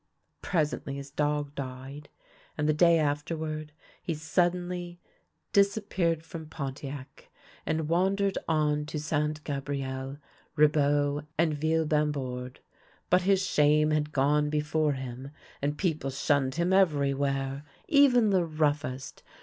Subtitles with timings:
[0.41, 2.09] Presently his dog died,
[2.57, 4.97] and the day afterward he sud denly
[5.53, 7.29] disappeared from Pontiac,
[7.67, 9.43] and wandered on to Ste.
[9.43, 10.17] Gabrielle,
[10.55, 12.61] Ribeaux, and Ville Bambord.
[13.11, 15.29] But his shame had gone before him,
[15.61, 19.21] and people shunned him everywhere, even the roughest.